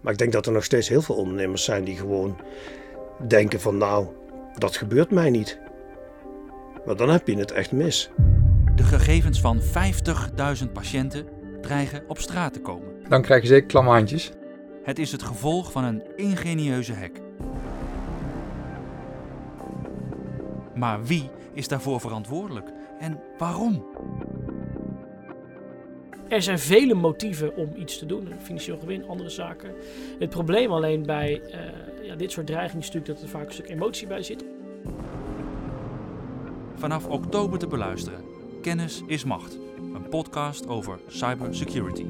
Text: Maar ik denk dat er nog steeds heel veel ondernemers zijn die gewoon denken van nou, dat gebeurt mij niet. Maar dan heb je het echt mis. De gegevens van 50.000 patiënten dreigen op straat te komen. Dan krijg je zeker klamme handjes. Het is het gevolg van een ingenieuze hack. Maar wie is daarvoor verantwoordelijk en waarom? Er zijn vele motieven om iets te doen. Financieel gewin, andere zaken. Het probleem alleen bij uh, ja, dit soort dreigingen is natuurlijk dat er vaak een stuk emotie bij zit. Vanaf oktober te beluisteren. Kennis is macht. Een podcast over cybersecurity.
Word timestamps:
Maar 0.00 0.12
ik 0.12 0.18
denk 0.18 0.32
dat 0.32 0.46
er 0.46 0.52
nog 0.52 0.64
steeds 0.64 0.88
heel 0.88 1.02
veel 1.02 1.14
ondernemers 1.14 1.64
zijn 1.64 1.84
die 1.84 1.96
gewoon 1.96 2.36
denken 3.28 3.60
van 3.60 3.76
nou, 3.76 4.06
dat 4.58 4.76
gebeurt 4.76 5.10
mij 5.10 5.30
niet. 5.30 5.58
Maar 6.86 6.96
dan 6.96 7.08
heb 7.08 7.26
je 7.26 7.36
het 7.38 7.50
echt 7.50 7.72
mis. 7.72 8.10
De 8.74 8.82
gegevens 8.82 9.40
van 9.40 9.60
50.000 9.60 10.72
patiënten 10.72 11.26
dreigen 11.60 12.04
op 12.08 12.18
straat 12.18 12.52
te 12.52 12.60
komen. 12.60 12.88
Dan 13.08 13.22
krijg 13.22 13.42
je 13.42 13.48
zeker 13.48 13.66
klamme 13.66 13.90
handjes. 13.90 14.32
Het 14.82 14.98
is 14.98 15.12
het 15.12 15.22
gevolg 15.22 15.72
van 15.72 15.84
een 15.84 16.02
ingenieuze 16.16 16.94
hack. 16.94 17.20
Maar 20.74 21.04
wie 21.04 21.30
is 21.52 21.68
daarvoor 21.68 22.00
verantwoordelijk 22.00 22.72
en 22.98 23.20
waarom? 23.38 23.84
Er 26.28 26.42
zijn 26.42 26.58
vele 26.58 26.94
motieven 26.94 27.56
om 27.56 27.72
iets 27.76 27.98
te 27.98 28.06
doen. 28.06 28.28
Financieel 28.42 28.78
gewin, 28.78 29.08
andere 29.08 29.28
zaken. 29.28 29.74
Het 30.18 30.30
probleem 30.30 30.70
alleen 30.70 31.02
bij 31.02 31.40
uh, 31.46 32.06
ja, 32.06 32.14
dit 32.14 32.32
soort 32.32 32.46
dreigingen 32.46 32.82
is 32.82 32.86
natuurlijk 32.86 33.14
dat 33.14 33.22
er 33.22 33.28
vaak 33.28 33.46
een 33.46 33.52
stuk 33.52 33.68
emotie 33.68 34.06
bij 34.06 34.22
zit. 34.22 34.44
Vanaf 36.74 37.06
oktober 37.06 37.58
te 37.58 37.66
beluisteren. 37.66 38.20
Kennis 38.62 39.02
is 39.06 39.24
macht. 39.24 39.58
Een 39.94 40.08
podcast 40.08 40.68
over 40.68 40.98
cybersecurity. 41.06 42.04